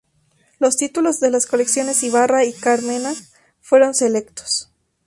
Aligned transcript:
Los 0.57 0.77
títulos 0.77 1.19
de 1.19 1.29
las 1.29 1.45
colecciones 1.45 2.01
"Ibarra" 2.01 2.43
y 2.43 2.53
"Carmena" 2.53 3.13
fueron 3.59 3.93
selectos. 3.93 4.71